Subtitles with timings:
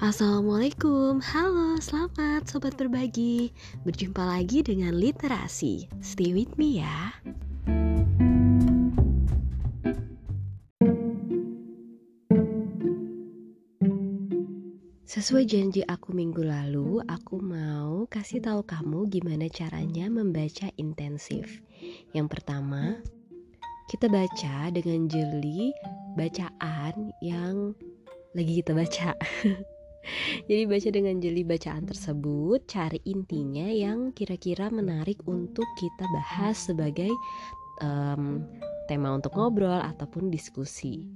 [0.00, 3.52] Assalamualaikum, halo selamat sobat berbagi
[3.84, 7.12] Berjumpa lagi dengan literasi Stay with me ya
[15.04, 21.60] Sesuai janji aku minggu lalu, aku mau kasih tahu kamu gimana caranya membaca intensif.
[22.16, 22.96] Yang pertama,
[23.92, 25.76] kita baca dengan jeli
[26.16, 27.76] bacaan yang
[28.32, 29.12] lagi kita baca.
[30.48, 37.12] Jadi baca dengan jeli bacaan tersebut, cari intinya yang kira-kira menarik untuk kita bahas sebagai
[37.84, 38.44] um,
[38.88, 41.06] tema untuk ngobrol ataupun diskusi.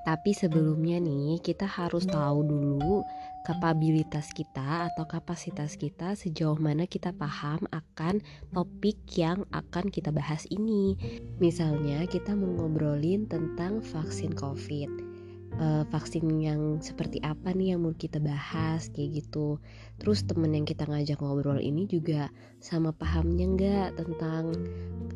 [0.00, 3.04] Tapi sebelumnya nih, kita harus tahu dulu
[3.44, 8.24] kapabilitas kita atau kapasitas kita sejauh mana kita paham akan
[8.56, 10.96] topik yang akan kita bahas ini.
[11.36, 15.09] Misalnya, kita mau ngobrolin tentang vaksin COVID
[15.58, 19.58] uh, vaksin yang seperti apa nih yang mau kita bahas kayak gitu.
[19.98, 22.30] Terus temen yang kita ngajak ngobrol ini juga
[22.62, 24.44] sama pahamnya nggak tentang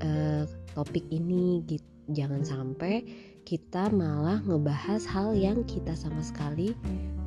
[0.03, 0.43] uh,
[0.75, 3.05] topik ini gitu jangan sampai
[3.45, 6.73] kita malah ngebahas hal yang kita sama sekali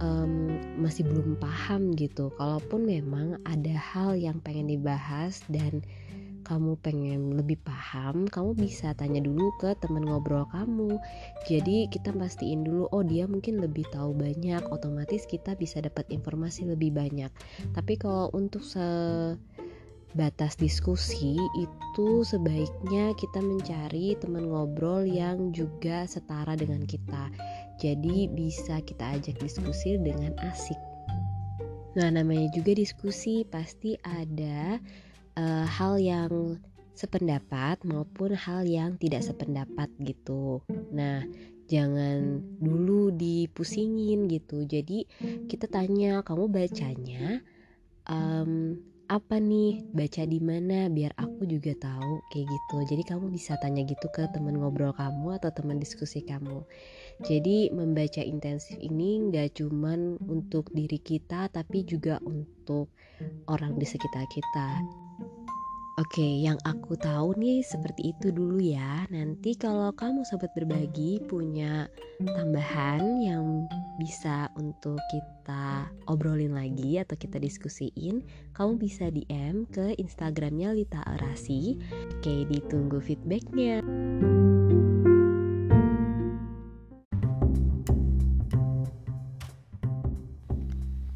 [0.02, 2.34] um, masih belum paham gitu.
[2.38, 5.86] Kalaupun memang ada hal yang pengen dibahas dan
[6.48, 10.96] kamu pengen lebih paham, kamu bisa tanya dulu ke teman ngobrol kamu.
[11.44, 16.64] Jadi kita pastiin dulu, oh dia mungkin lebih tahu banyak, otomatis kita bisa dapat informasi
[16.64, 17.28] lebih banyak.
[17.76, 26.88] Tapi kalau untuk sebatas diskusi itu sebaiknya kita mencari teman ngobrol yang juga setara dengan
[26.88, 27.28] kita.
[27.78, 30.80] Jadi bisa kita ajak diskusi dengan asik.
[31.98, 34.78] Nah, namanya juga diskusi pasti ada
[35.38, 36.58] uh, hal yang
[36.98, 40.66] sependapat maupun hal yang tidak sependapat gitu.
[40.90, 41.22] Nah,
[41.70, 44.66] jangan dulu dipusingin gitu.
[44.66, 45.06] Jadi
[45.46, 47.46] kita tanya, kamu bacanya
[48.10, 49.86] um, apa nih?
[49.94, 50.90] Baca di mana?
[50.90, 52.78] Biar aku juga tahu kayak gitu.
[52.98, 56.66] Jadi kamu bisa tanya gitu ke teman ngobrol kamu atau teman diskusi kamu.
[57.22, 62.90] Jadi membaca intensif ini nggak cuman untuk diri kita, tapi juga untuk
[63.46, 64.82] orang di sekitar kita.
[65.98, 69.10] Oke, yang aku tahu nih seperti itu dulu ya.
[69.10, 71.90] Nanti kalau kamu sobat berbagi punya
[72.22, 73.66] tambahan yang
[73.98, 78.22] bisa untuk kita obrolin lagi atau kita diskusiin,
[78.54, 81.82] kamu bisa DM ke Instagramnya Lita Arasi.
[82.14, 83.82] Oke, ditunggu feedbacknya.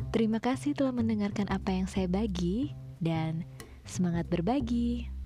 [0.10, 3.46] Terima kasih telah mendengarkan apa yang saya bagi dan
[3.86, 5.21] Semangat berbagi!